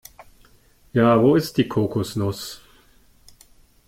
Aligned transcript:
Ja, 0.93 1.21
wo 1.21 1.35
ist 1.35 1.57
die 1.57 1.67
Kokosnuss? 1.67 2.59